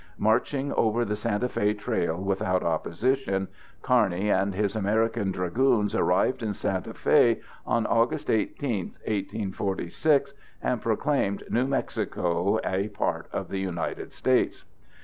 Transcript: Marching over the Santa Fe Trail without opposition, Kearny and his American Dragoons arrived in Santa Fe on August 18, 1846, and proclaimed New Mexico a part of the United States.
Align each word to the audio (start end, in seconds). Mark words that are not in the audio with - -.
Marching 0.17 0.73
over 0.73 1.05
the 1.05 1.15
Santa 1.15 1.47
Fe 1.47 1.75
Trail 1.75 2.19
without 2.19 2.63
opposition, 2.63 3.47
Kearny 3.83 4.31
and 4.31 4.55
his 4.55 4.75
American 4.75 5.31
Dragoons 5.31 5.93
arrived 5.93 6.41
in 6.41 6.55
Santa 6.55 6.95
Fe 6.95 7.39
on 7.67 7.85
August 7.85 8.31
18, 8.31 8.93
1846, 9.05 10.33
and 10.63 10.81
proclaimed 10.81 11.43
New 11.51 11.67
Mexico 11.67 12.59
a 12.65 12.87
part 12.87 13.27
of 13.31 13.49
the 13.49 13.59
United 13.59 14.11
States. 14.11 14.65